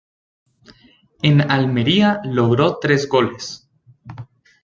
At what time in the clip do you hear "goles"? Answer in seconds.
3.07-3.69